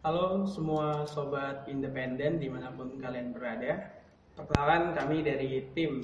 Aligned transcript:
Halo 0.00 0.48
semua 0.48 1.04
sobat 1.04 1.68
independen 1.68 2.40
di 2.40 2.48
mana 2.48 2.72
pun 2.72 2.96
kalian 2.96 3.36
berada. 3.36 4.00
Perkenalan 4.32 4.96
kami 4.96 5.20
dari 5.20 5.68
tim 5.76 6.00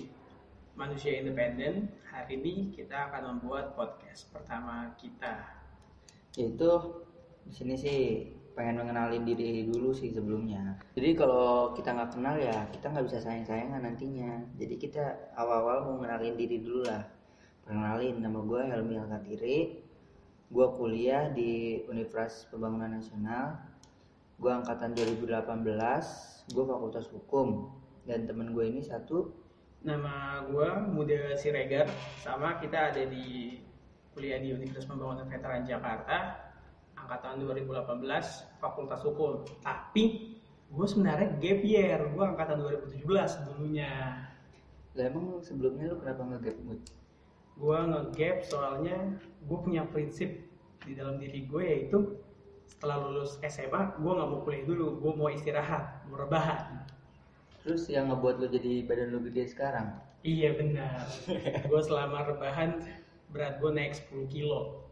Manusia 0.77 1.17
Independen. 1.17 1.89
Hari 2.13 2.37
ini 2.37 2.77
kita 2.77 3.09
akan 3.09 3.41
membuat 3.41 3.73
podcast 3.73 4.29
pertama 4.29 4.93
kita. 5.01 5.49
Yaitu 6.37 6.69
di 7.49 7.53
sini 7.57 7.75
sih 7.81 8.01
pengen 8.53 8.85
mengenalin 8.85 9.25
diri 9.25 9.65
dulu 9.65 9.97
sih 9.97 10.13
sebelumnya. 10.13 10.77
Jadi 10.93 11.17
kalau 11.17 11.73
kita 11.73 11.97
nggak 11.97 12.13
kenal 12.13 12.37
ya 12.37 12.69
kita 12.73 12.93
nggak 12.93 13.07
bisa 13.09 13.25
sayang-sayangan 13.25 13.81
nantinya. 13.81 14.45
Jadi 14.61 14.77
kita 14.77 15.33
awal-awal 15.41 15.89
mau 15.89 16.05
mengenalin 16.05 16.37
diri 16.37 16.61
dulu 16.61 16.85
lah. 16.85 17.16
Perkenalin 17.67 18.23
nama 18.23 18.39
gue 18.47 18.63
Helmi 18.63 18.95
Alkatiri. 18.95 19.83
Gue 20.55 20.67
kuliah 20.79 21.35
di 21.35 21.83
Universitas 21.91 22.47
Pembangunan 22.47 22.95
Nasional. 22.95 23.59
Gue 24.39 24.55
angkatan 24.55 24.95
2018. 24.95 26.47
Gue 26.55 26.63
Fakultas 26.63 27.11
Hukum. 27.11 27.75
Dan 28.07 28.31
temen 28.31 28.55
gue 28.55 28.71
ini 28.71 28.87
satu 28.87 29.35
Nama 29.83 30.47
gue 30.47 30.69
Muda 30.95 31.35
Siregar, 31.35 31.91
sama 32.23 32.63
kita 32.63 32.95
ada 32.95 33.03
di 33.03 33.59
kuliah 34.15 34.39
di 34.39 34.55
Universitas 34.55 34.87
Pembangunan 34.87 35.27
Veteran 35.27 35.67
Jakarta, 35.67 36.39
angkatan 36.95 37.43
2018, 37.43 38.63
Fakultas 38.63 39.03
Hukum. 39.03 39.43
Tapi 39.67 40.39
gue 40.71 40.87
sebenarnya 40.87 41.35
gap 41.43 41.61
year, 41.67 41.99
gue 41.99 42.25
angkatan 42.25 42.63
2017 42.63 43.43
dulunya. 43.51 44.23
lah 44.97 45.05
emang 45.11 45.43
sebelumnya 45.43 45.91
lu 45.91 45.99
kenapa 45.99 46.23
nge-gap 46.35 46.57
mood? 46.63 46.81
Gue 47.57 47.79
ngegap 47.89 48.45
soalnya 48.45 49.17
gue 49.49 49.59
punya 49.65 49.83
prinsip 49.89 50.29
di 50.85 50.93
dalam 50.93 51.17
diri 51.17 51.49
gue 51.49 51.63
yaitu 51.65 51.99
setelah 52.69 53.09
lulus 53.09 53.41
SMA 53.49 53.97
gue 53.97 54.13
nggak 54.13 54.29
mau 54.29 54.41
kuliah 54.45 54.65
dulu 54.69 54.87
gue 55.01 55.13
mau 55.17 55.29
istirahat 55.33 56.05
mau 56.13 56.21
rebahan 56.21 56.85
Terus 57.67 57.91
yang 57.91 58.15
ngebuat 58.15 58.39
lu 58.39 58.47
jadi 58.47 58.87
badan 58.87 59.11
lu 59.11 59.19
gede 59.27 59.51
sekarang? 59.51 59.91
iya 60.23 60.55
benar 60.55 61.03
gue 61.67 61.81
selama 61.83 62.29
rebahan 62.31 62.83
berat 63.33 63.59
gue 63.59 63.71
naik 63.73 63.95
10 64.13 64.29
kilo 64.31 64.83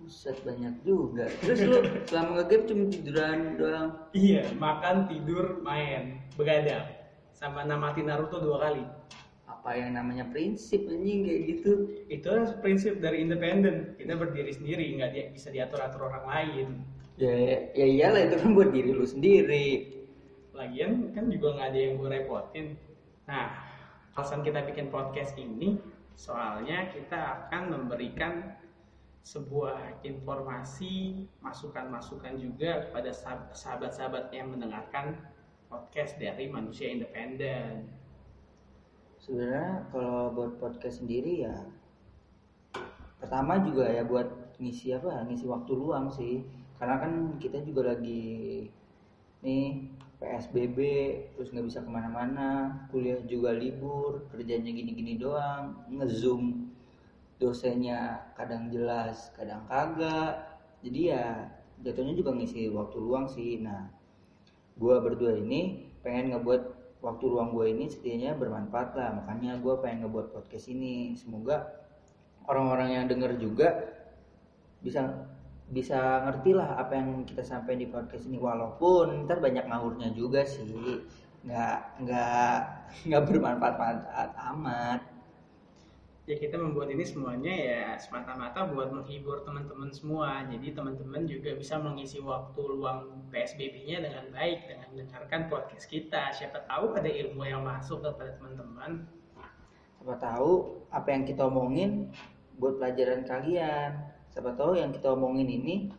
Buset 0.00 0.40
banyak 0.48 0.80
juga. 0.80 1.28
Terus 1.44 1.60
lu 1.60 1.76
selama 2.08 2.40
nge-gap 2.40 2.62
cuma 2.72 2.84
tiduran 2.88 3.38
doang. 3.60 3.88
iya 4.16 4.48
makan 4.56 5.04
tidur 5.12 5.60
main 5.60 6.24
begadang 6.40 6.88
sama 7.36 7.68
namati 7.68 8.00
Naruto 8.00 8.40
dua 8.40 8.64
kali 8.64 8.80
Apa 9.60 9.76
yang 9.76 9.92
namanya 9.92 10.24
prinsip 10.32 10.88
anjing 10.88 11.28
kayak 11.28 11.42
gitu? 11.52 11.72
itu 12.08 12.28
prinsip 12.64 12.96
dari 13.04 13.20
independen 13.28 13.92
kita 14.00 14.16
berdiri 14.16 14.50
sendiri 14.56 14.96
nggak 14.96 15.10
dia 15.12 15.24
bisa 15.28 15.52
diatur 15.52 15.84
atur 15.84 16.08
orang 16.08 16.24
lain 16.24 16.68
Ya, 17.20 17.68
ya 17.76 17.84
iyalah 17.84 18.32
itu 18.32 18.36
kan 18.40 18.56
buat 18.56 18.72
diri 18.72 18.96
lu 18.96 19.04
sendiri. 19.04 19.92
Lagian 20.56 21.12
kan 21.12 21.28
juga 21.28 21.52
nggak 21.52 21.68
ada 21.68 21.76
yang 21.78 21.92
gue 22.00 22.08
repotin. 22.08 22.66
Nah, 23.28 23.52
alasan 24.16 24.40
kita 24.40 24.64
bikin 24.64 24.88
podcast 24.88 25.36
ini 25.36 25.76
soalnya 26.16 26.88
kita 26.88 27.44
akan 27.44 27.76
memberikan 27.76 28.56
sebuah 29.20 30.00
informasi, 30.00 31.28
masukan-masukan 31.44 32.40
juga 32.40 32.88
kepada 32.88 33.12
sah- 33.12 33.52
sahabat-sahabat 33.52 34.32
yang 34.32 34.56
mendengarkan 34.56 35.20
podcast 35.68 36.16
dari 36.16 36.48
manusia 36.48 36.88
independen. 36.88 37.84
Sebenarnya 39.30 39.86
kalau 39.94 40.34
buat 40.34 40.58
podcast 40.58 41.06
sendiri 41.06 41.46
ya 41.46 41.54
pertama 43.22 43.62
juga 43.62 43.86
ya 43.86 44.02
buat 44.02 44.26
ngisi 44.58 44.90
apa? 44.90 45.22
Ngisi 45.22 45.46
waktu 45.46 45.70
luang 45.70 46.10
sih. 46.10 46.42
Karena 46.82 46.98
kan 46.98 47.38
kita 47.38 47.62
juga 47.62 47.94
lagi 47.94 48.66
nih 49.46 49.86
PSBB 50.18 50.78
terus 51.38 51.54
nggak 51.54 51.62
bisa 51.62 51.78
ke 51.78 51.90
mana-mana 51.94 52.74
kuliah 52.90 53.22
juga 53.22 53.54
libur 53.54 54.26
kerjanya 54.34 54.74
gini-gini 54.74 55.14
doang 55.14 55.78
ngezoom 55.94 56.74
dosennya 57.38 58.34
kadang 58.34 58.68
jelas 58.68 59.30
kadang 59.32 59.64
kagak 59.64 60.60
jadi 60.84 61.00
ya 61.00 61.26
jatuhnya 61.80 62.12
juga 62.12 62.36
ngisi 62.36 62.68
waktu 62.68 63.00
luang 63.00 63.32
sih 63.32 63.64
nah 63.64 63.88
gua 64.76 65.00
berdua 65.00 65.40
ini 65.40 65.88
pengen 66.04 66.36
ngebuat 66.36 66.79
waktu 67.00 67.24
luang 67.26 67.56
gue 67.56 67.66
ini 67.72 67.88
setidaknya 67.88 68.36
bermanfaat 68.36 68.96
lah. 68.96 69.08
Makanya 69.20 69.60
gua 69.60 69.80
pengen 69.80 70.06
ngebuat 70.06 70.36
podcast 70.36 70.68
ini. 70.68 71.16
Semoga 71.16 71.68
orang-orang 72.46 72.88
yang 72.96 73.04
denger 73.08 73.36
juga 73.40 73.68
bisa 74.80 75.28
bisa 75.70 76.26
ngerti 76.26 76.50
lah 76.56 76.76
apa 76.82 76.98
yang 76.98 77.22
kita 77.24 77.42
sampaikan 77.44 77.80
di 77.80 77.88
podcast 77.88 78.24
ini. 78.28 78.36
Walaupun 78.36 79.26
ntar 79.26 79.40
banyak 79.40 79.64
ngawurnya 79.66 80.12
juga 80.12 80.44
sih. 80.44 80.68
Nggak 81.40 82.04
nggak 82.04 82.56
nggak 83.08 83.22
bermanfaat 83.26 84.32
amat 84.54 85.00
Ya 86.30 86.38
kita 86.38 86.54
membuat 86.62 86.94
ini 86.94 87.02
semuanya 87.02 87.50
ya 87.50 87.82
semata-mata 87.98 88.62
buat 88.70 88.94
menghibur 88.94 89.42
teman-teman 89.42 89.90
semua. 89.90 90.46
Jadi 90.46 90.70
teman-teman 90.70 91.26
juga 91.26 91.58
bisa 91.58 91.82
mengisi 91.82 92.22
waktu 92.22 92.62
luang 92.70 93.26
PSBB-nya 93.34 93.98
dengan 93.98 94.30
baik 94.30 94.70
dengan 94.70 94.86
mendengarkan 94.94 95.50
podcast 95.50 95.90
kita. 95.90 96.30
Siapa 96.30 96.70
tahu 96.70 96.94
ada 96.94 97.10
ilmu 97.10 97.42
yang 97.42 97.66
masuk 97.66 98.06
kepada 98.06 98.38
teman-teman. 98.38 99.10
siapa 99.98 100.16
tahu 100.22 100.80
apa 100.94 101.08
yang 101.10 101.26
kita 101.26 101.50
omongin 101.50 102.14
buat 102.56 102.80
pelajaran 102.80 103.20
kalian 103.28 104.00
siapa 104.32 104.56
tahu 104.56 104.72
yang 104.78 104.96
kita 104.96 105.12
omongin 105.12 105.44
ini 105.44 105.92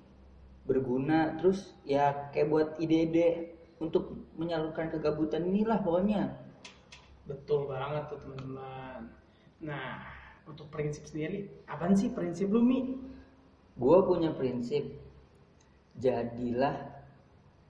berguna 0.65 1.37
terus 1.37 1.77
ya 1.85 2.33
kayak 2.33 2.49
buat 2.49 2.69
ide-ide 2.81 3.53
untuk 3.77 4.17
menyalurkan 4.41 4.89
kegabutan 4.89 5.45
inilah 5.45 5.85
pokoknya 5.85 6.33
Betul 7.29 7.69
banget 7.69 8.09
tuh 8.09 8.17
teman-teman. 8.17 9.13
Nah, 9.61 10.01
untuk 10.49 10.67
prinsip 10.73 11.05
sendiri, 11.07 11.47
apaan 11.69 11.93
sih 11.93 12.11
prinsip 12.11 12.49
lu 12.49 12.61
Mi? 12.61 13.11
gue 13.81 13.97
punya 14.03 14.35
prinsip 14.35 14.83
jadilah 15.97 16.75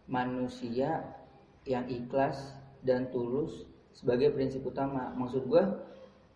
manusia 0.09 1.05
yang 1.63 1.85
ikhlas 1.87 2.57
dan 2.81 3.07
tulus 3.13 3.69
sebagai 3.93 4.33
prinsip 4.33 4.65
utama. 4.65 5.13
Maksud 5.13 5.45
gue 5.45 5.63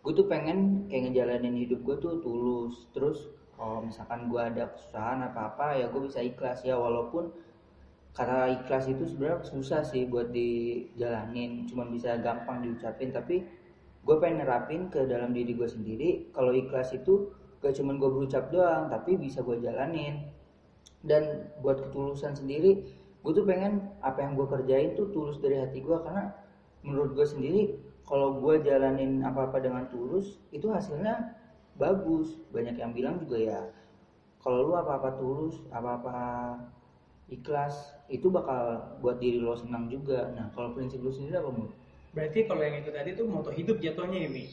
gue 0.06 0.12
tuh 0.14 0.26
pengen 0.30 0.86
kayak 0.86 1.10
ngejalanin 1.10 1.56
hidup 1.66 1.82
gue 1.82 1.96
tuh 1.98 2.22
tulus. 2.22 2.86
Terus 2.94 3.26
kalau 3.58 3.84
misalkan 3.84 4.30
gue 4.30 4.38
ada 4.38 4.70
kesusahan 4.70 5.20
apa 5.28 5.52
apa 5.54 5.66
ya 5.82 5.86
gue 5.90 6.02
bisa 6.06 6.22
ikhlas. 6.22 6.62
Ya 6.62 6.78
walaupun 6.78 7.34
kata 8.14 8.48
ikhlas 8.62 8.88
itu 8.88 9.04
sebenarnya 9.04 9.44
susah 9.44 9.82
sih 9.82 10.06
buat 10.06 10.30
dijalanin. 10.30 11.66
Cuman 11.66 11.90
bisa 11.90 12.16
gampang 12.22 12.62
diucapin 12.62 13.10
tapi 13.10 13.44
gue 14.06 14.16
pengen 14.22 14.46
nerapin 14.46 14.86
ke 14.86 15.02
dalam 15.10 15.34
diri 15.34 15.58
gue 15.58 15.66
sendiri 15.66 16.30
kalau 16.30 16.54
ikhlas 16.54 16.94
itu 16.94 17.34
gak 17.58 17.74
cuman 17.74 17.98
gue 17.98 18.06
berucap 18.06 18.54
doang 18.54 18.86
tapi 18.86 19.18
bisa 19.18 19.42
gue 19.42 19.58
jalanin. 19.58 20.30
Dan 21.02 21.50
buat 21.62 21.82
ketulusan 21.82 22.38
sendiri 22.38 22.86
gue 23.26 23.32
tuh 23.34 23.42
pengen 23.42 23.82
apa 24.06 24.22
yang 24.22 24.38
gue 24.38 24.46
kerjain 24.46 24.94
tuh 24.94 25.10
tulus 25.10 25.42
dari 25.42 25.58
hati 25.58 25.82
gue 25.82 25.98
karena 25.98 26.30
menurut 26.86 27.18
gue 27.18 27.26
sendiri 27.26 27.62
kalau 28.06 28.38
gue 28.38 28.62
jalanin 28.62 29.26
apa 29.26 29.50
apa 29.50 29.58
dengan 29.58 29.90
tulus 29.90 30.38
itu 30.54 30.70
hasilnya 30.70 31.34
bagus. 31.74 32.38
Banyak 32.54 32.78
yang 32.78 32.94
bilang 32.94 33.18
juga 33.18 33.36
ya 33.42 33.60
kalau 34.38 34.70
lu 34.70 34.72
apa 34.78 35.02
apa 35.02 35.10
tulus 35.18 35.58
apa 35.74 35.90
apa 35.98 36.16
ikhlas 37.26 37.98
itu 38.06 38.30
bakal 38.30 38.94
buat 39.02 39.18
diri 39.18 39.42
lo 39.42 39.58
senang 39.58 39.90
juga. 39.90 40.30
Nah 40.30 40.54
kalau 40.54 40.70
prinsip 40.70 41.02
lu 41.02 41.10
sendiri 41.10 41.42
apa 41.42 41.50
Mut? 41.50 41.74
Berarti 42.16 42.48
kalau 42.48 42.62
yang 42.64 42.80
itu 42.80 42.90
tadi 42.90 43.10
tuh 43.12 43.26
moto 43.28 43.50
hidup 43.52 43.76
jatuhnya 43.84 44.18
ya 44.24 44.30
Mi? 44.32 44.46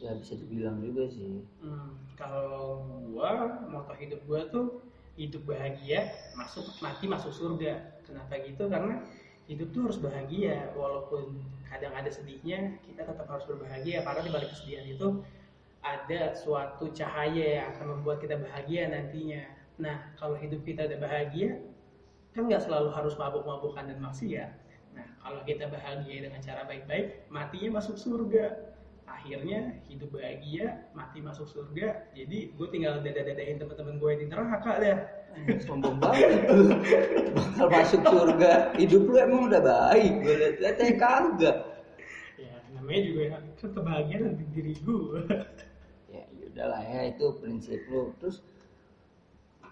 ya 0.00 0.16
bisa 0.16 0.32
dibilang 0.32 0.80
juga 0.80 1.04
sih 1.12 1.44
Hmm, 1.60 1.92
kalau 2.16 2.80
gua 3.12 3.60
moto 3.68 3.92
hidup 4.00 4.20
gua 4.24 4.48
tuh 4.48 4.80
hidup 5.20 5.44
bahagia, 5.44 6.32
masuk 6.32 6.64
mati 6.80 7.04
masuk 7.04 7.32
surga. 7.36 8.00
Kenapa 8.08 8.40
gitu? 8.40 8.64
Karena 8.72 9.04
hidup 9.44 9.68
tuh 9.76 9.82
harus 9.88 10.00
bahagia, 10.00 10.72
walaupun 10.72 11.36
kadang 11.68 11.92
ada 11.92 12.08
sedihnya, 12.08 12.80
kita 12.88 13.04
tetap 13.04 13.28
harus 13.28 13.44
berbahagia 13.44 14.00
karena 14.00 14.20
di 14.24 14.30
balik 14.32 14.48
kesedihan 14.56 14.86
itu 14.88 15.08
ada 15.84 16.32
suatu 16.36 16.88
cahaya 16.96 17.60
yang 17.60 17.66
akan 17.76 18.00
membuat 18.00 18.24
kita 18.24 18.40
bahagia 18.40 18.88
nantinya. 18.88 19.44
Nah, 19.80 19.96
kalau 20.16 20.36
hidup 20.40 20.64
kita 20.64 20.88
udah 20.88 21.00
bahagia, 21.00 21.60
kan 22.32 22.48
nggak 22.48 22.64
selalu 22.64 22.88
harus 22.96 23.14
mabuk-mabukan 23.20 23.84
dan 23.84 23.98
maksiat. 24.00 24.50
Nah, 24.94 25.06
kalau 25.22 25.40
kita 25.46 25.70
bahagia 25.70 26.26
dengan 26.26 26.40
cara 26.42 26.66
baik-baik, 26.66 27.30
matinya 27.30 27.78
masuk 27.78 27.96
surga. 27.96 28.70
Akhirnya 29.10 29.82
hidup 29.90 30.14
bahagia 30.14 30.86
mati 30.94 31.18
masuk 31.18 31.50
surga. 31.50 32.14
Jadi 32.14 32.54
gue 32.54 32.66
tinggal 32.70 33.02
dadah-dadahin 33.02 33.58
teman-teman 33.58 33.98
gue 33.98 34.12
di 34.22 34.24
neraka 34.30 34.72
dah. 34.78 34.98
Eh, 35.34 35.58
sombong 35.62 35.98
banget. 35.98 36.46
Lu 36.46 36.70
bakal 37.34 37.66
masuk 37.74 38.02
surga. 38.06 38.74
Hidup 38.78 39.02
lu 39.10 39.14
emang 39.18 39.50
udah 39.50 39.62
baik. 39.62 40.12
Gue 40.22 40.34
liat 40.62 40.78
kagak. 40.94 41.56
Ya 42.38 42.54
namanya 42.70 43.00
juga 43.02 43.22
kan 43.34 43.42
kebahagiaan 43.58 44.38
di 44.38 44.44
diri 44.54 44.74
gue 44.78 45.20
ya 46.10 46.22
udahlah 46.50 46.82
ya 46.82 47.00
itu 47.10 47.26
prinsip 47.42 47.82
lu. 47.90 48.14
Terus 48.22 48.42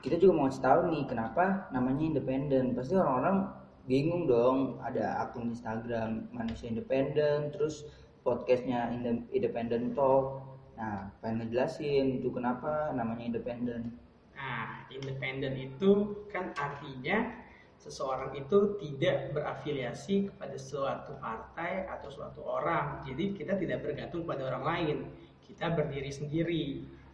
kita 0.03 0.19
juga 0.19 0.33
mau 0.35 0.45
ngasih 0.47 0.63
tahu 0.63 0.81
nih 0.95 1.05
kenapa 1.07 1.71
namanya 1.71 2.03
independen. 2.07 2.75
Pasti 2.75 2.95
orang-orang 2.99 3.51
bingung 3.89 4.29
dong 4.29 4.77
ada 4.85 5.25
akun 5.25 5.57
Instagram 5.57 6.29
manusia 6.31 6.69
independen 6.69 7.49
terus 7.51 7.89
podcastnya 8.21 8.93
Inde- 8.93 9.25
independent 9.33 9.97
talk 9.97 10.45
nah 10.77 11.11
pengen 11.25 11.49
ngejelasin 11.49 12.23
itu 12.23 12.29
kenapa 12.31 12.93
namanya 12.95 13.35
independen 13.35 13.97
Nah, 14.39 14.87
independen 14.95 15.59
itu 15.59 16.23
kan 16.31 16.55
artinya 16.55 17.27
seseorang 17.75 18.39
itu 18.39 18.79
tidak 18.79 19.35
berafiliasi 19.35 20.31
kepada 20.31 20.55
suatu 20.55 21.19
partai 21.19 21.91
atau 21.91 22.07
suatu 22.07 22.47
orang. 22.47 23.03
Jadi 23.03 23.35
kita 23.35 23.59
tidak 23.59 23.83
bergantung 23.83 24.23
pada 24.23 24.47
orang 24.47 24.65
lain. 24.65 24.97
Kita 25.43 25.75
berdiri 25.75 26.11
sendiri. 26.15 26.67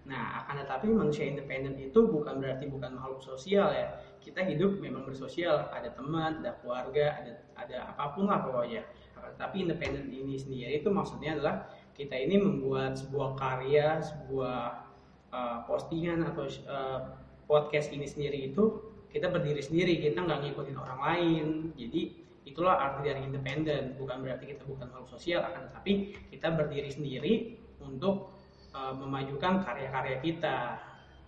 Nah, 0.05 0.45
akan 0.45 0.65
tetapi 0.65 0.93
manusia 0.93 1.25
independen 1.25 1.81
itu 1.81 2.05
bukan 2.05 2.41
berarti 2.41 2.69
bukan 2.69 2.97
makhluk 2.97 3.25
sosial 3.25 3.73
ya. 3.73 3.97
Kita 4.21 4.45
hidup 4.45 4.81
memang 4.81 5.05
bersosial, 5.09 5.69
ada 5.73 5.93
teman, 5.93 6.45
ada 6.45 6.57
keluarga, 6.61 7.21
ada 7.21 7.33
ada 7.57 7.77
apa 7.93 8.13
pun 8.13 8.29
lah 8.29 8.45
pokoknya. 8.45 8.85
Tetapi 9.17 9.65
independen 9.65 10.13
ini 10.13 10.37
sendiri 10.37 10.85
itu 10.85 10.93
maksudnya 10.93 11.41
adalah 11.41 11.73
kita 11.97 12.13
ini 12.13 12.37
membuat 12.37 13.01
sebuah 13.01 13.41
karya, 13.41 14.05
sebuah 14.05 14.85
uh, 15.33 15.59
postingan 15.65 16.21
atau 16.29 16.45
uh, 16.69 17.01
podcast 17.49 17.93
ini 17.93 18.05
sendiri 18.05 18.53
itu 18.53 18.93
kita 19.15 19.31
berdiri 19.31 19.63
sendiri 19.63 20.03
kita 20.03 20.27
nggak 20.27 20.43
ngikutin 20.43 20.75
orang 20.75 21.01
lain 21.01 21.47
jadi 21.79 22.03
itulah 22.45 22.77
arti 22.77 23.09
dari 23.09 23.21
independen 23.25 23.95
bukan 23.97 24.21
berarti 24.21 24.51
kita 24.51 24.67
bukan 24.67 24.91
makhluk 24.91 25.11
sosial 25.15 25.47
akan 25.47 25.71
tetapi 25.71 25.93
kita 26.35 26.49
berdiri 26.51 26.91
sendiri 26.91 27.35
untuk 27.81 28.35
uh, 28.75 28.93
memajukan 28.99 29.63
karya-karya 29.63 30.19
kita. 30.21 30.57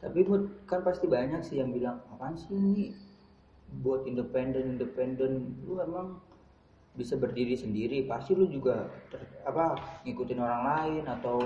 Tapi 0.02 0.18
Bud, 0.26 0.66
kan 0.68 0.84
pasti 0.84 1.08
banyak 1.08 1.40
sih 1.40 1.62
yang 1.62 1.72
bilang 1.72 2.02
apaan 2.12 2.36
sih 2.36 2.52
ini? 2.52 2.92
Buat 3.80 4.04
independen 4.04 4.76
independen. 4.76 5.56
Lu 5.64 5.80
emang 5.80 6.20
bisa 6.98 7.16
berdiri 7.16 7.56
sendiri. 7.56 8.04
Pasti 8.04 8.36
lu 8.36 8.44
juga 8.50 8.90
ter, 9.08 9.24
apa 9.46 9.78
ngikutin 10.04 10.40
orang 10.42 10.62
lain 10.66 11.04
atau 11.08 11.38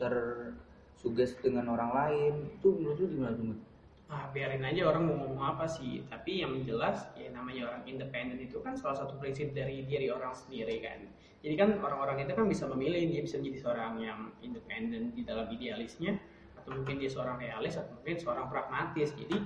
tersuges 0.00 1.38
dengan 1.38 1.70
orang 1.70 1.90
lain. 1.94 2.32
Itu 2.58 2.74
menurut 2.74 2.98
lu 2.98 3.06
gimana 3.12 3.36
tuh? 3.38 3.75
Ah 4.06 4.30
biarin 4.30 4.62
aja 4.62 4.86
orang 4.86 5.02
mau 5.10 5.16
ngomong 5.18 5.42
apa 5.56 5.66
sih. 5.66 6.06
Tapi 6.06 6.46
yang 6.46 6.62
jelas 6.62 7.10
ya 7.18 7.26
namanya 7.34 7.74
orang 7.74 7.82
independen 7.90 8.38
itu 8.38 8.62
kan 8.62 8.78
salah 8.78 8.94
satu 8.94 9.18
prinsip 9.18 9.50
dari 9.50 9.82
diri 9.82 10.06
orang 10.14 10.30
sendiri 10.30 10.78
kan. 10.78 11.10
Jadi 11.42 11.54
kan 11.58 11.78
orang-orang 11.82 12.26
itu 12.26 12.32
kan 12.34 12.46
bisa 12.46 12.64
memilih 12.70 13.02
dia 13.10 13.22
bisa 13.22 13.38
menjadi 13.38 13.58
seorang 13.66 13.92
yang 14.02 14.20
independen 14.42 15.10
di 15.14 15.22
dalam 15.26 15.50
idealisnya 15.50 16.18
atau 16.58 16.70
mungkin 16.74 17.02
dia 17.02 17.10
seorang 17.10 17.38
realis 17.38 17.74
atau 17.78 17.92
mungkin 17.98 18.16
seorang 18.18 18.46
pragmatis. 18.46 19.10
Jadi 19.14 19.36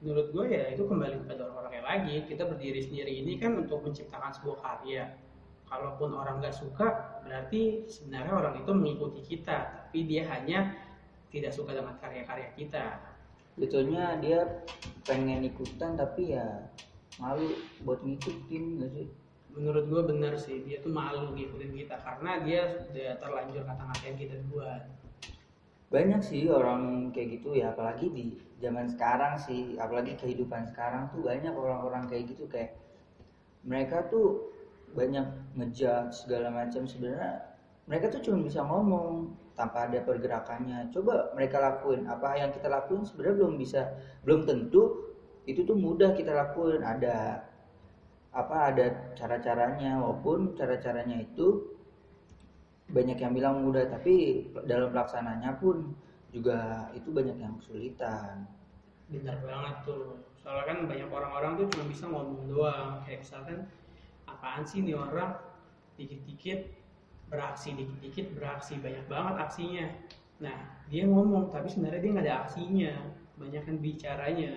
menurut 0.00 0.32
gue 0.32 0.44
ya 0.48 0.64
itu 0.72 0.84
kembali 0.88 1.16
kepada 1.24 1.40
orang-orangnya 1.52 1.84
lagi. 1.84 2.16
Kita 2.24 2.48
berdiri 2.48 2.80
sendiri 2.80 3.12
ini 3.20 3.36
kan 3.36 3.52
untuk 3.60 3.84
menciptakan 3.84 4.32
sebuah 4.32 4.58
karya. 4.64 5.12
Kalaupun 5.66 6.14
orang 6.14 6.40
nggak 6.40 6.56
suka 6.56 7.20
berarti 7.26 7.84
sebenarnya 7.90 8.32
orang 8.32 8.54
itu 8.64 8.70
mengikuti 8.72 9.20
kita. 9.20 9.88
Tapi 9.88 10.08
dia 10.08 10.24
hanya 10.32 10.72
tidak 11.28 11.52
suka 11.52 11.76
dengan 11.76 11.98
karya-karya 12.00 12.54
kita 12.56 13.15
Betulnya 13.56 14.20
dia 14.20 14.64
pengen 15.08 15.44
ikutan 15.48 15.96
tapi 15.96 16.36
ya 16.36 16.68
malu 17.16 17.56
buat 17.82 18.04
ngikutin 18.04 18.64
gak 18.84 18.92
sih? 18.92 19.08
menurut 19.56 19.88
gue 19.88 20.02
benar 20.04 20.36
sih 20.36 20.60
dia 20.68 20.84
tuh 20.84 20.92
malu 20.92 21.32
ngikutin 21.32 21.72
kita 21.72 21.96
karena 22.04 22.44
dia 22.44 22.76
sudah 22.76 23.16
terlanjur 23.16 23.64
kata-ngatain 23.64 24.16
kita 24.20 24.36
duluan 24.46 24.84
Banyak 25.86 26.20
sih 26.20 26.50
orang 26.50 27.14
kayak 27.14 27.40
gitu 27.40 27.56
ya 27.56 27.72
apalagi 27.72 28.12
di 28.12 28.36
zaman 28.60 28.90
sekarang 28.90 29.40
sih 29.40 29.80
apalagi 29.80 30.18
kehidupan 30.20 30.68
sekarang 30.68 31.08
tuh 31.14 31.24
banyak 31.24 31.54
orang-orang 31.56 32.04
kayak 32.10 32.36
gitu 32.36 32.44
kayak 32.50 32.76
mereka 33.64 34.04
tuh 34.12 34.52
banyak 34.92 35.24
ngejudge 35.56 36.26
segala 36.26 36.52
macam 36.52 36.84
sebenarnya 36.84 37.54
mereka 37.86 38.12
tuh 38.12 38.20
cuma 38.20 38.44
bisa 38.44 38.60
ngomong 38.66 39.30
tanpa 39.56 39.88
ada 39.88 40.04
pergerakannya. 40.04 40.92
Coba 40.92 41.32
mereka 41.32 41.58
lakuin. 41.58 42.04
Apa 42.06 42.36
yang 42.36 42.52
kita 42.52 42.68
lakuin 42.68 43.02
sebenarnya 43.08 43.36
belum 43.40 43.54
bisa 43.56 43.80
belum 44.22 44.44
tentu 44.44 45.10
itu 45.48 45.64
tuh 45.64 45.74
mudah 45.74 46.12
kita 46.12 46.36
lakuin. 46.36 46.84
Ada 46.84 47.40
apa 48.36 48.56
ada 48.70 49.16
cara-caranya. 49.16 49.98
Walaupun 50.04 50.54
cara-caranya 50.54 51.24
itu 51.24 51.72
banyak 52.86 53.18
yang 53.18 53.32
bilang 53.34 53.66
mudah 53.66 53.90
tapi 53.90 54.46
dalam 54.68 54.94
pelaksananya 54.94 55.58
pun 55.58 55.90
juga 56.30 56.86
itu 56.92 57.08
banyak 57.10 57.40
yang 57.40 57.56
kesulitan. 57.58 58.44
Benar 59.08 59.40
banget 59.42 59.76
tuh. 59.88 60.20
Soalnya 60.38 60.64
kan 60.68 60.78
banyak 60.86 61.08
orang-orang 61.10 61.52
tuh 61.58 61.66
cuma 61.74 61.84
bisa 61.90 62.04
ngomong 62.06 62.44
doang. 62.46 63.02
Kayak 63.02 63.24
misalkan 63.24 63.58
apaan 64.28 64.62
sih 64.68 64.84
nih 64.84 64.94
orang? 64.94 65.34
Dikit-dikit 65.96 66.85
beraksi 67.26 67.74
dikit-dikit 67.74 68.36
beraksi 68.38 68.78
banyak 68.78 69.04
banget 69.10 69.34
aksinya. 69.42 69.86
Nah 70.42 70.58
dia 70.86 71.04
ngomong 71.06 71.50
tapi 71.50 71.66
sebenarnya 71.70 72.00
dia 72.02 72.12
nggak 72.14 72.26
ada 72.26 72.36
aksinya. 72.46 72.92
Banyak 73.36 73.62
kan 73.66 73.76
bicaranya. 73.82 74.52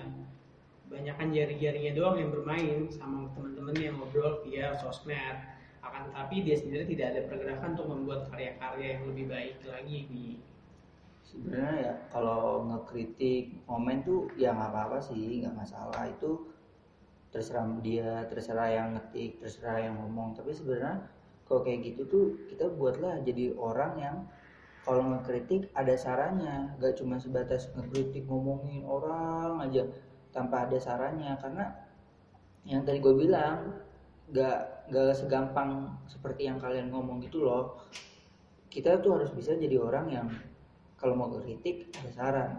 Banyak 0.89 1.15
kan 1.21 1.27
jari-jarinya 1.29 1.91
doang 1.93 2.17
yang 2.17 2.29
bermain 2.33 2.89
sama 2.89 3.29
teman-teman 3.37 3.75
yang 3.77 3.95
ngobrol 3.97 4.41
via 4.45 4.73
sosmed. 4.77 5.37
Akan 5.79 6.11
tetapi 6.11 6.43
dia 6.43 6.55
sendiri 6.59 6.83
tidak 6.89 7.15
ada 7.15 7.21
pergerakan 7.29 7.77
untuk 7.77 7.87
membuat 7.87 8.21
karya-karya 8.33 8.99
yang 8.99 9.03
lebih 9.07 9.25
baik 9.31 9.55
lagi 9.63 10.09
nih 10.11 10.35
sebenarnya 11.29 11.75
ya 11.77 11.93
kalau 12.09 12.65
ngekritik 12.65 13.61
komen 13.69 14.01
tuh 14.01 14.25
ya 14.33 14.49
nggak 14.49 14.73
apa-apa 14.73 14.97
sih 14.97 15.45
nggak 15.45 15.53
masalah. 15.53 16.09
Itu 16.09 16.49
terserah 17.29 17.69
dia 17.85 18.25
terserah 18.25 18.69
yang 18.73 18.87
ngetik 18.97 19.37
terserah 19.37 19.77
yang 19.85 19.95
ngomong. 20.01 20.33
Tapi 20.33 20.49
sebenarnya 20.49 21.05
kalau 21.49 21.65
kayak 21.65 21.81
gitu 21.81 22.01
tuh 22.05 22.25
kita 22.45 22.69
buatlah 22.69 23.25
jadi 23.25 23.57
orang 23.57 23.93
yang 23.97 24.17
kalau 24.85 25.01
ngekritik 25.09 25.73
ada 25.73 25.97
sarannya 25.97 26.77
gak 26.77 27.01
cuma 27.01 27.17
sebatas 27.17 27.73
ngekritik 27.73 28.29
ngomongin 28.29 28.85
orang 28.85 29.59
aja 29.65 29.89
tanpa 30.29 30.69
ada 30.69 30.77
sarannya 30.77 31.33
karena 31.41 31.73
yang 32.69 32.85
tadi 32.85 33.01
gue 33.01 33.17
bilang 33.17 33.81
gak 34.29 34.85
gak 34.93 35.17
segampang 35.17 35.89
seperti 36.05 36.45
yang 36.45 36.61
kalian 36.61 36.93
ngomong 36.93 37.21
gitu 37.25 37.45
loh. 37.45 37.81
Kita 38.69 39.01
tuh 39.01 39.17
harus 39.17 39.33
bisa 39.33 39.57
jadi 39.57 39.81
orang 39.81 40.05
yang 40.13 40.27
kalau 41.01 41.17
mau 41.17 41.33
kritik 41.33 41.89
ada 41.97 42.11
saran. 42.13 42.49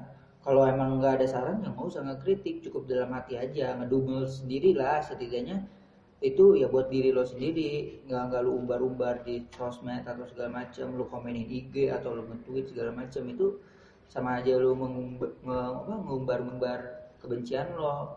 Kalau 0.41 0.67
emang 0.67 0.99
nggak 0.99 1.21
ada 1.23 1.27
saran 1.29 1.63
ya 1.63 1.71
nggak 1.71 1.87
usah 1.87 2.03
ngekritik. 2.03 2.67
Cukup 2.67 2.91
dalam 2.91 3.15
hati 3.15 3.39
aja 3.39 3.79
ngedumel 3.79 4.27
sendiri 4.27 4.75
lah 4.75 4.99
setidaknya 4.99 5.63
itu 6.21 6.45
ya 6.61 6.69
buat 6.69 6.93
diri 6.93 7.11
lo 7.17 7.25
sendiri. 7.25 8.05
Nggak 8.05 8.23
nggak 8.29 8.41
lu 8.45 8.53
umbar-umbar 8.61 9.15
di 9.25 9.45
sosmed 9.57 10.05
atau 10.05 10.25
segala 10.29 10.65
macam 10.65 10.87
lu 10.99 11.05
komenin 11.09 11.49
IG 11.49 11.89
atau 11.89 12.13
lu 12.13 12.23
nge-tweet 12.29 12.65
segala 12.73 12.91
macam 12.93 13.23
itu 13.33 13.47
sama 14.13 14.43
aja 14.43 14.59
lu 14.61 14.77
mengumbar, 14.77 15.31
ngumbar-ngumbar 16.09 16.81
kebencian 17.25 17.73
lo. 17.77 18.17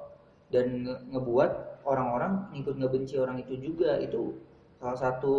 Dan 0.51 0.85
nge- 0.85 1.01
ngebuat 1.15 1.51
orang-orang 1.87 2.53
ikut 2.59 2.75
ngebenci 2.75 3.15
orang 3.17 3.39
itu 3.39 3.55
juga. 3.57 3.95
Itu 4.03 4.35
salah 4.77 4.99
satu 4.99 5.33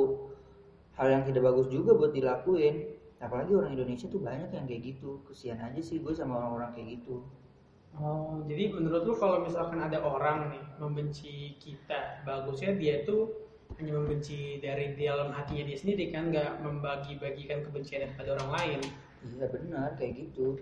hal 0.97 1.07
yang 1.13 1.23
tidak 1.29 1.45
bagus 1.53 1.69
juga 1.69 1.93
buat 1.93 2.17
dilakuin. 2.17 2.97
Apalagi 3.21 3.53
orang 3.57 3.77
Indonesia 3.77 4.09
tuh 4.09 4.21
banyak 4.25 4.51
yang 4.57 4.65
kayak 4.65 4.83
gitu. 4.97 5.21
Kesian 5.29 5.61
aja 5.61 5.81
sih 5.85 6.01
gue 6.01 6.13
sama 6.17 6.41
orang-orang 6.41 6.73
kayak 6.73 6.89
gitu 7.01 7.25
Oh, 7.95 8.43
jadi 8.51 8.75
menurut 8.75 9.07
lu 9.07 9.15
kalau 9.15 9.47
misalkan 9.47 9.79
ada 9.79 10.03
orang 10.03 10.51
nih 10.51 10.65
membenci 10.83 11.55
kita, 11.63 12.27
bagusnya 12.27 12.75
dia 12.75 13.07
tuh 13.07 13.31
hanya 13.79 13.95
membenci 13.95 14.59
dari 14.59 14.99
dalam 14.99 15.31
hatinya 15.31 15.63
dia 15.67 15.79
sendiri 15.79 16.11
kan, 16.11 16.35
nggak 16.35 16.59
membagi-bagikan 16.63 17.63
kebencian 17.63 18.11
kepada 18.15 18.35
orang 18.39 18.51
lain. 18.51 18.81
iya 19.25 19.47
benar 19.49 19.97
kayak 19.97 20.21
gitu 20.21 20.61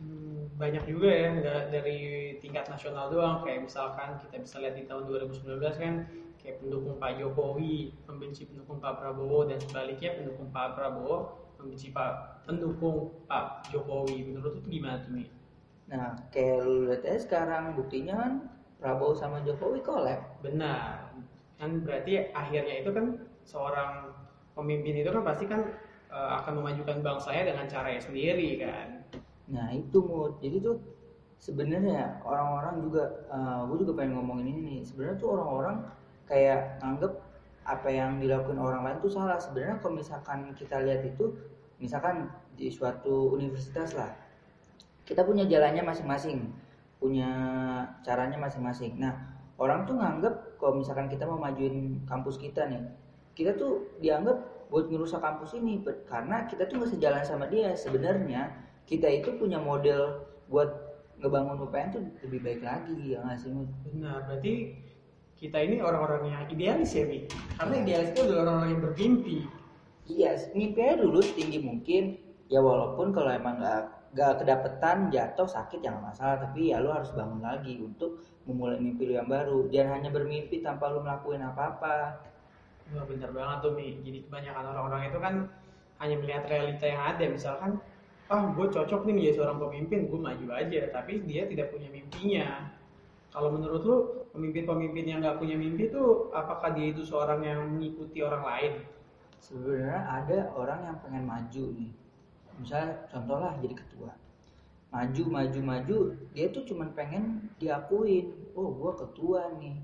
Hmm, 0.00 0.48
banyak 0.56 0.88
juga 0.88 1.12
ya, 1.12 1.28
nggak 1.36 1.62
dari 1.76 2.00
tingkat 2.40 2.64
nasional 2.72 3.12
doang. 3.12 3.44
Kayak 3.44 3.68
misalkan 3.68 4.16
kita 4.16 4.40
bisa 4.40 4.56
lihat 4.56 4.72
di 4.80 4.88
tahun 4.88 5.04
2019 5.04 5.76
kan, 5.76 5.94
kayak 6.40 6.56
pendukung 6.64 6.96
Pak 6.96 7.20
Jokowi 7.20 7.92
membenci 8.08 8.48
pendukung 8.48 8.80
Pak 8.80 8.96
Prabowo 8.96 9.44
dan 9.44 9.60
sebaliknya 9.60 10.16
pendukung 10.16 10.48
Pak 10.48 10.72
Prabowo 10.72 11.36
membenci 11.60 11.92
Pak 11.92 12.40
pendukung 12.48 13.12
Pak 13.28 13.68
Jokowi. 13.68 14.24
Menurut 14.24 14.64
tuh 14.64 14.72
gimana 14.72 15.04
tuh 15.04 15.12
nih? 15.20 15.28
Nah, 15.90 16.14
kayak 16.30 16.62
lu 16.62 16.86
lihat 16.86 17.02
aja 17.02 17.18
sekarang 17.18 17.74
buktinya 17.74 18.14
kan 18.14 18.32
Prabowo 18.78 19.12
sama 19.12 19.42
Jokowi 19.42 19.82
collab. 19.82 20.22
Benar. 20.40 21.10
Kan 21.58 21.82
berarti 21.82 22.30
akhirnya 22.30 22.80
itu 22.80 22.90
kan 22.94 23.18
seorang 23.42 24.14
pemimpin 24.54 25.02
itu 25.02 25.10
kan 25.10 25.26
pasti 25.26 25.50
kan 25.50 25.66
eh, 26.08 26.30
akan 26.40 26.62
memajukan 26.62 27.02
bangsanya 27.02 27.52
dengan 27.52 27.66
caranya 27.66 28.00
sendiri 28.00 28.62
kan. 28.62 29.02
Nah, 29.50 29.74
itu 29.74 29.98
mood. 29.98 30.38
Jadi 30.38 30.62
tuh 30.62 30.78
sebenarnya 31.42 32.22
orang-orang 32.22 32.86
juga 32.86 33.04
gue 33.66 33.76
juga 33.82 33.92
pengen 33.98 34.22
ngomongin 34.22 34.46
ini 34.46 34.60
nih. 34.62 34.80
Sebenarnya 34.86 35.16
tuh 35.18 35.28
orang-orang 35.34 35.76
kayak 36.30 36.78
nganggep 36.78 37.12
apa 37.66 37.88
yang 37.90 38.22
dilakukan 38.22 38.62
orang 38.62 38.86
lain 38.86 38.98
tuh 39.02 39.10
salah. 39.10 39.42
Sebenarnya 39.42 39.82
kalau 39.82 39.98
misalkan 39.98 40.54
kita 40.54 40.86
lihat 40.86 41.02
itu 41.02 41.34
misalkan 41.82 42.30
di 42.54 42.70
suatu 42.70 43.34
universitas 43.34 43.96
lah 43.98 44.29
kita 45.10 45.26
punya 45.26 45.42
jalannya 45.50 45.82
masing-masing 45.82 46.54
punya 47.00 47.30
caranya 48.04 48.36
masing-masing. 48.36 49.00
Nah 49.00 49.16
orang 49.56 49.88
tuh 49.88 49.96
nganggep 49.96 50.60
kalau 50.60 50.78
misalkan 50.78 51.08
kita 51.08 51.24
mau 51.24 51.40
majuin 51.40 52.04
kampus 52.04 52.36
kita 52.36 52.68
nih 52.68 52.84
kita 53.34 53.56
tuh 53.56 53.88
dianggap 54.04 54.68
buat 54.68 54.86
ngerusak 54.86 55.18
kampus 55.18 55.56
ini 55.58 55.82
karena 56.06 56.46
kita 56.46 56.68
tuh 56.68 56.78
nggak 56.78 56.92
sejalan 56.94 57.24
sama 57.24 57.48
dia. 57.48 57.72
Sebenarnya 57.74 58.52
kita 58.84 59.08
itu 59.08 59.34
punya 59.40 59.58
model 59.58 60.28
buat 60.52 60.68
ngebangun 61.18 61.66
UPN 61.66 61.88
tuh 61.90 62.02
lebih 62.24 62.40
baik 62.44 62.62
lagi 62.64 63.12
ya 63.12 63.20
nggak 63.20 63.36
sih 63.36 63.52
benar 63.84 64.24
berarti 64.24 64.72
kita 65.36 65.56
ini 65.60 65.80
orang-orang 65.84 66.32
yang 66.32 66.42
idealis 66.52 66.92
ya 66.96 67.04
Mi? 67.08 67.24
Karena 67.56 67.74
idealis 67.80 68.08
itu 68.12 68.20
adalah 68.28 68.40
orang-orang 68.44 68.70
yang 68.76 68.82
bermimpi. 68.84 69.38
Iya 70.04 70.30
mimpinya 70.52 70.94
dulu 71.00 71.18
setinggi 71.24 71.58
mungkin. 71.64 72.02
Ya 72.52 72.60
walaupun 72.60 73.16
kalau 73.16 73.32
emang 73.32 73.56
nggak 73.56 73.99
nggak 74.10 74.42
kedapetan 74.42 75.06
jatuh 75.14 75.46
sakit 75.46 75.78
jangan 75.86 76.10
masalah 76.10 76.36
tapi 76.42 76.74
ya 76.74 76.82
lu 76.82 76.90
harus 76.90 77.14
bangun 77.14 77.38
lagi 77.38 77.78
untuk 77.78 78.18
memulai 78.42 78.82
mimpi 78.82 79.06
lu 79.06 79.14
yang 79.14 79.30
baru 79.30 79.70
jangan 79.70 80.02
hanya 80.02 80.10
bermimpi 80.10 80.58
tanpa 80.66 80.90
lu 80.90 80.98
melakukan 80.98 81.46
apa-apa 81.54 82.30
Wah 82.90 83.06
bener 83.06 83.30
banget 83.30 83.58
tuh 83.62 83.72
Mi. 83.78 84.02
Jadi 84.02 84.18
kebanyakan 84.26 84.64
orang-orang 84.74 85.02
itu 85.06 85.18
kan 85.22 85.34
hanya 86.02 86.16
melihat 86.18 86.42
realita 86.50 86.84
yang 86.90 87.02
ada. 87.14 87.24
Misalkan, 87.30 87.70
ah 88.26 88.50
gue 88.50 88.66
cocok 88.66 89.00
nih 89.06 89.14
menjadi 89.14 89.34
seorang 89.38 89.58
pemimpin, 89.62 89.98
gue 90.10 90.20
maju 90.20 90.46
aja. 90.58 90.80
Tapi 90.90 91.12
dia 91.22 91.46
tidak 91.46 91.70
punya 91.70 91.86
mimpinya. 91.86 92.66
Kalau 93.30 93.54
menurut 93.54 93.82
lu, 93.86 93.96
pemimpin-pemimpin 94.34 95.04
yang 95.06 95.18
nggak 95.22 95.38
punya 95.38 95.54
mimpi 95.54 95.86
itu, 95.86 96.34
apakah 96.34 96.74
dia 96.74 96.90
itu 96.90 97.06
seorang 97.06 97.46
yang 97.46 97.62
mengikuti 97.78 98.26
orang 98.26 98.42
lain? 98.42 98.72
Sebenarnya 99.38 100.02
ada 100.02 100.38
orang 100.58 100.80
yang 100.82 100.96
pengen 100.98 101.24
maju 101.30 101.64
nih. 101.78 101.90
Misalnya 102.60 103.08
contohlah 103.08 103.56
jadi 103.64 103.74
ketua. 103.74 104.12
Maju, 104.90 105.24
maju, 105.30 105.60
maju, 105.62 105.98
dia 106.34 106.46
tuh 106.52 106.66
cuma 106.66 106.84
pengen 106.92 107.48
diakuin. 107.56 108.52
Oh, 108.52 108.68
gue 108.74 108.92
ketua 109.00 109.48
nih. 109.56 109.78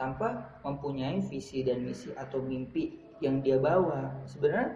Tanpa 0.00 0.58
mempunyai 0.64 1.20
visi 1.28 1.62
dan 1.62 1.84
misi 1.84 2.10
atau 2.16 2.40
mimpi 2.40 2.96
yang 3.20 3.44
dia 3.44 3.60
bawa. 3.60 4.22
Sebenarnya 4.24 4.70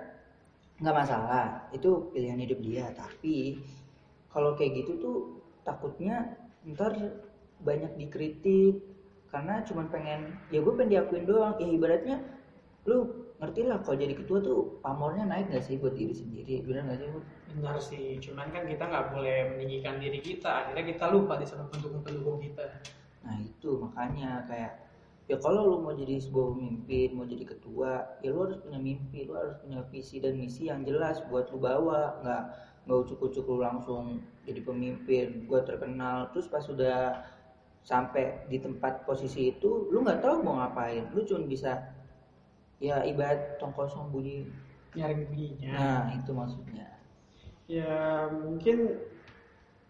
nggak 0.82 0.96
masalah. 0.96 1.46
Itu 1.72 2.12
pilihan 2.12 2.38
hidup 2.42 2.60
dia. 2.60 2.90
Tapi 2.92 3.62
kalau 4.28 4.58
kayak 4.58 4.84
gitu 4.84 4.92
tuh 5.00 5.16
takutnya 5.62 6.36
ntar 6.66 6.92
banyak 7.62 7.94
dikritik. 7.96 8.82
Karena 9.30 9.62
cuma 9.66 9.86
pengen 9.90 10.34
ya 10.50 10.62
gue 10.62 10.72
pengen 10.74 10.98
diakuin 10.98 11.24
doang. 11.26 11.54
Ya 11.62 11.66
ibaratnya 11.70 12.16
lu 12.86 13.26
ngerti 13.36 13.68
lah 13.68 13.84
kalau 13.84 14.00
jadi 14.00 14.14
ketua 14.16 14.38
tuh 14.40 14.80
pamornya 14.80 15.28
naik 15.28 15.52
gak 15.52 15.66
sih 15.66 15.76
buat 15.76 15.92
diri 15.92 16.14
sendiri? 16.16 16.64
Benar 16.64 16.88
gak 16.88 16.98
sih 17.02 17.08
benar 17.56 17.76
sih 17.80 18.06
cuman 18.20 18.52
kan 18.52 18.68
kita 18.68 18.84
nggak 18.84 19.06
boleh 19.16 19.56
meninggikan 19.56 19.96
diri 19.96 20.20
kita 20.20 20.66
akhirnya 20.66 20.84
kita 20.92 21.04
lupa 21.08 21.40
di 21.40 21.46
sama 21.48 21.64
pendukung-pendukung 21.72 22.38
kita. 22.42 22.64
Nah 23.24 23.36
itu 23.40 23.70
makanya 23.80 24.44
kayak 24.44 24.72
ya 25.26 25.36
kalau 25.42 25.66
lu 25.66 25.76
mau 25.82 25.94
jadi 25.96 26.22
sebuah 26.22 26.54
pemimpin 26.54 27.08
mau 27.18 27.26
jadi 27.26 27.44
ketua 27.48 28.22
ya 28.22 28.30
lu 28.30 28.46
harus 28.46 28.62
punya 28.62 28.78
mimpi 28.78 29.26
lu 29.26 29.34
harus 29.34 29.58
punya 29.58 29.82
visi 29.90 30.22
dan 30.22 30.38
misi 30.38 30.68
yang 30.68 30.84
jelas 30.84 31.24
buat 31.32 31.48
lu 31.48 31.58
bawa. 31.58 32.20
Nggak 32.22 32.42
nggak 32.86 32.98
ucuk-ucuk 33.08 33.44
lu 33.48 33.58
langsung 33.64 34.20
jadi 34.44 34.60
pemimpin 34.60 35.48
gua 35.48 35.64
terkenal. 35.64 36.28
Terus 36.36 36.46
pas 36.46 36.62
sudah 36.62 37.24
sampai 37.86 38.46
di 38.50 38.58
tempat 38.58 39.06
posisi 39.08 39.54
itu 39.54 39.88
lu 39.88 40.04
nggak 40.04 40.20
tahu 40.20 40.44
mau 40.44 40.60
ngapain. 40.60 41.08
Lu 41.16 41.24
cuma 41.24 41.46
bisa 41.48 41.95
ya 42.82 43.00
ibarat 43.04 43.56
tong 43.56 43.72
kosong 43.72 44.12
bunyi 44.12 44.44
nyari 44.96 45.24
bunyinya. 45.28 45.72
Nah 45.76 46.04
itu 46.16 46.30
maksudnya. 46.32 46.86
Ya 47.66 48.28
mungkin 48.30 48.96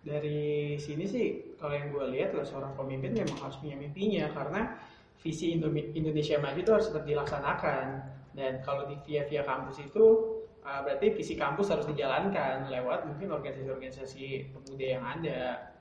dari 0.06 0.78
sini 0.78 1.04
sih 1.04 1.26
kalau 1.58 1.74
yang 1.74 1.90
gue 1.90 2.06
lihat 2.14 2.30
lah 2.34 2.46
seorang 2.46 2.72
pemimpin 2.78 3.14
memang 3.14 3.38
harus 3.42 3.58
punya 3.58 3.74
mimpinya 3.74 4.30
karena 4.30 4.78
visi 5.18 5.58
Indonesia 5.98 6.38
Maju 6.38 6.58
itu 6.62 6.72
harus 6.72 6.86
tetap 6.90 7.04
dilaksanakan. 7.06 7.86
Dan 8.36 8.60
kalau 8.60 8.84
di 8.84 9.00
via 9.08 9.24
via 9.24 9.42
kampus 9.42 9.80
itu 9.80 10.04
uh, 10.60 10.80
berarti 10.84 11.16
visi 11.16 11.34
kampus 11.40 11.72
harus 11.72 11.88
dijalankan 11.88 12.68
lewat 12.68 13.08
mungkin 13.08 13.32
organisasi-organisasi 13.32 14.52
pemuda 14.52 14.86
yang 14.86 15.04
ada. 15.04 15.72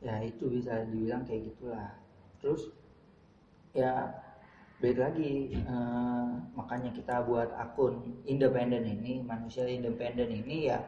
Ya 0.00 0.24
itu 0.24 0.48
bisa 0.48 0.88
dibilang 0.88 1.28
kayak 1.28 1.52
gitulah. 1.52 1.92
Terus 2.40 2.72
ya 3.76 4.08
balik 4.80 4.96
lagi 4.96 5.52
uh, 5.68 6.40
makanya 6.56 6.88
kita 6.96 7.20
buat 7.28 7.52
akun 7.52 8.24
independen 8.24 8.88
ini 8.88 9.20
manusia 9.20 9.68
independen 9.68 10.32
ini 10.32 10.72
ya 10.72 10.80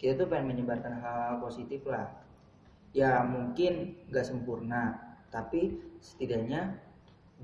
kita 0.00 0.24
tuh 0.24 0.28
pengen 0.28 0.56
menyebarkan 0.56 0.92
hal-hal 1.00 1.40
positif 1.40 1.84
lah. 1.88 2.08
Ya 2.96 3.20
mungkin 3.24 3.96
gak 4.08 4.24
sempurna 4.24 4.96
tapi 5.28 5.76
setidaknya 6.00 6.80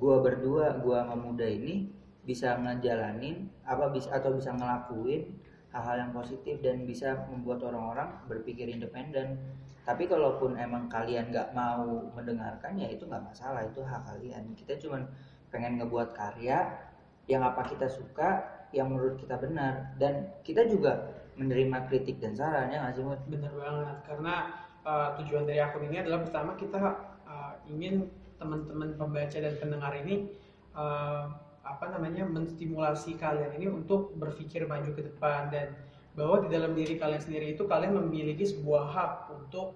gua 0.01 0.25
berdua 0.25 0.81
gua 0.81 1.05
sama 1.05 1.17
muda 1.29 1.45
ini 1.45 1.93
bisa 2.25 2.57
ngejalanin 2.57 3.53
apa 3.69 3.93
bisa 3.93 4.17
atau 4.17 4.33
bisa 4.33 4.49
ngelakuin 4.57 5.29
hal-hal 5.77 6.09
yang 6.09 6.13
positif 6.17 6.61
dan 6.65 6.89
bisa 6.89 7.29
membuat 7.29 7.65
orang-orang 7.69 8.17
berpikir 8.33 8.69
independen. 8.69 9.37
Tapi 9.83 10.09
kalaupun 10.09 10.57
emang 10.57 10.89
kalian 10.89 11.29
nggak 11.35 11.53
mau 11.53 12.07
mendengarkan 12.17 12.81
ya 12.81 12.89
itu 12.89 13.05
nggak 13.05 13.29
masalah 13.29 13.67
itu 13.67 13.85
hak 13.85 14.09
kalian. 14.09 14.57
Kita 14.57 14.79
cuma 14.81 15.05
pengen 15.53 15.79
ngebuat 15.79 16.17
karya 16.17 16.73
yang 17.31 17.45
apa 17.45 17.69
kita 17.69 17.87
suka 17.87 18.43
yang 18.73 18.89
menurut 18.91 19.21
kita 19.21 19.37
benar. 19.39 19.95
Dan 20.01 20.33
kita 20.43 20.67
juga 20.67 21.13
menerima 21.37 21.89
kritik 21.89 22.19
dan 22.19 22.35
saran 22.35 22.73
ya 22.73 22.83
nggak 22.83 22.95
sih 22.97 23.05
benar 23.29 23.53
banget. 23.53 23.99
Karena 24.09 24.35
uh, 24.83 25.09
tujuan 25.21 25.45
dari 25.45 25.61
akun 25.61 25.87
ini 25.87 26.03
adalah 26.03 26.25
pertama 26.25 26.57
kita 26.57 26.81
uh, 27.29 27.53
ingin 27.69 28.09
teman-teman 28.41 28.97
pembaca 28.99 29.39
dan 29.39 29.55
pendengar 29.61 29.93
ini 29.95 30.33
uh, 30.75 31.31
apa 31.63 31.95
namanya 31.95 32.27
menstimulasi 32.27 33.15
kalian 33.15 33.55
ini 33.55 33.71
untuk 33.71 34.17
berpikir 34.19 34.67
maju 34.67 34.91
ke 34.91 35.05
depan. 35.13 35.53
Dan 35.53 35.77
bahwa 36.13 36.45
di 36.45 36.49
dalam 36.53 36.77
diri 36.77 37.01
kalian 37.01 37.23
sendiri 37.23 37.57
itu 37.57 37.65
kalian 37.65 37.97
memiliki 37.97 38.45
sebuah 38.45 38.85
hak 38.93 39.13
untuk 39.33 39.73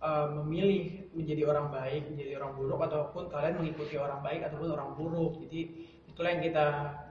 uh, 0.00 0.26
memilih 0.42 1.06
menjadi 1.14 1.42
orang 1.48 1.68
baik, 1.70 2.08
menjadi 2.10 2.40
orang 2.40 2.52
buruk 2.56 2.80
ataupun 2.80 3.28
kalian 3.28 3.54
mengikuti 3.60 3.96
orang 4.00 4.20
baik 4.24 4.40
ataupun 4.48 4.68
orang 4.72 4.90
buruk. 4.96 5.38
Jadi 5.46 5.60
itulah 6.08 6.30
yang 6.36 6.42
kita 6.42 6.64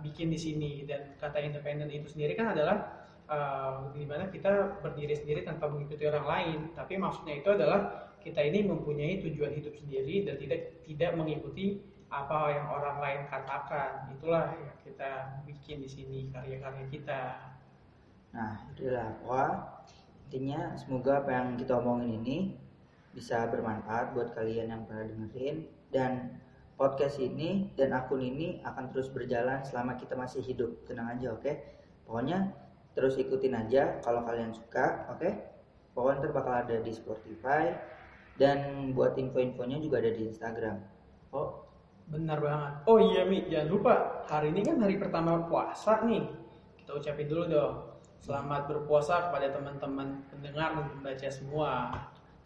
bikin 0.05 0.27
di 0.29 0.39
sini 0.39 0.71
dan 0.85 1.15
kata 1.17 1.39
independen 1.41 1.89
itu 1.89 2.09
sendiri 2.11 2.35
kan 2.35 2.53
adalah 2.53 3.05
uh, 3.29 3.89
di 3.93 4.03
mana 4.03 4.27
kita 4.27 4.81
berdiri 4.81 5.15
sendiri 5.15 5.45
tanpa 5.45 5.69
mengikuti 5.69 6.03
orang 6.09 6.25
lain. 6.25 6.59
Tapi 6.73 6.97
maksudnya 6.97 7.39
itu 7.39 7.49
adalah 7.53 8.09
kita 8.19 8.41
ini 8.43 8.67
mempunyai 8.67 9.23
tujuan 9.23 9.55
hidup 9.55 9.73
sendiri 9.79 10.27
dan 10.27 10.35
tidak 10.35 10.83
tidak 10.83 11.11
mengikuti 11.15 11.79
apa 12.09 12.57
yang 12.57 12.67
orang 12.67 12.97
lain 12.99 13.21
katakan. 13.29 14.09
Itulah 14.17 14.49
yang 14.57 14.75
kita 14.81 15.11
bikin 15.45 15.85
di 15.85 15.89
sini 15.89 16.19
karya-karya 16.33 16.85
kita. 16.89 17.21
Nah, 18.29 18.61
itulah 18.73 19.09
wah 19.25 19.81
intinya 20.29 20.77
semoga 20.77 21.25
apa 21.25 21.31
yang 21.33 21.47
kita 21.57 21.73
omongin 21.81 22.21
ini 22.21 22.37
bisa 23.13 23.45
bermanfaat 23.49 24.13
buat 24.13 24.33
kalian 24.37 24.69
yang 24.69 24.81
pernah 24.85 25.05
dengerin 25.09 25.65
dan 25.89 26.39
podcast 26.79 27.19
ini 27.19 27.73
dan 27.75 27.91
akun 27.91 28.23
ini 28.23 28.63
akan 28.63 28.93
terus 28.93 29.11
berjalan 29.11 29.65
selama 29.65 29.99
kita 29.99 30.15
masih 30.15 30.39
hidup. 30.45 30.87
Tenang 30.87 31.17
aja, 31.17 31.35
oke? 31.35 31.43
Okay? 31.43 31.55
Pokoknya 32.07 32.55
terus 32.95 33.19
ikutin 33.19 33.53
aja 33.55 33.99
kalau 34.01 34.23
kalian 34.23 34.55
suka, 34.55 35.09
oke? 35.11 35.19
Okay? 35.19 35.33
Pokoknya 35.91 36.31
ntar 36.31 36.47
ada 36.63 36.75
di 36.79 36.91
Spotify, 36.95 37.75
dan 38.39 38.89
buat 38.95 39.19
info-infonya 39.19 39.83
juga 39.83 39.99
ada 39.99 40.15
di 40.15 40.31
Instagram. 40.31 40.79
Oh, 41.35 41.67
benar 42.07 42.39
banget. 42.39 42.73
Oh 42.87 42.97
iya 42.97 43.27
Mi, 43.27 43.43
jangan 43.51 43.67
lupa 43.67 43.93
hari 44.31 44.55
ini 44.55 44.63
kan 44.63 44.79
hari 44.79 44.95
pertama 44.95 45.43
puasa 45.45 46.07
nih. 46.07 46.23
Kita 46.79 46.95
ucapin 46.95 47.27
dulu 47.27 47.43
dong. 47.51 47.75
Selamat 48.23 48.71
berpuasa 48.71 49.27
kepada 49.27 49.51
teman-teman 49.51 50.23
pendengar 50.31 50.71
dan 50.79 50.87
pembaca 50.87 51.27
semua. 51.27 51.71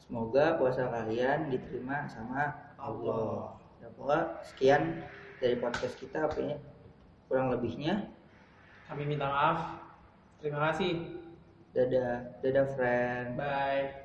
Semoga 0.01 0.59
puasa 0.59 0.89
kalian 0.89 1.50
diterima 1.50 2.05
sama 2.09 2.73
Allah. 2.77 3.57
Ya 3.79 3.88
pokoknya 3.93 4.21
sekian 4.45 4.81
dari 5.39 5.55
podcast 5.59 5.95
kita 6.00 6.29
apa 6.29 6.59
kurang 7.27 7.51
lebihnya. 7.51 8.07
Kami 8.88 9.09
minta 9.09 9.25
maaf. 9.27 9.79
Terima 10.43 10.71
kasih. 10.71 11.23
Dadah, 11.73 12.38
dadah 12.45 12.67
friend. 12.77 13.39
Bye. 13.39 14.02